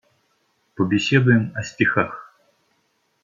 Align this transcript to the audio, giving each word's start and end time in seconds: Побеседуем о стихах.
Побеседуем 0.73 1.51
о 1.55 1.61
стихах. 1.61 2.33